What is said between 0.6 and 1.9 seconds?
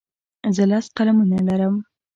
لس قلمونه لرم.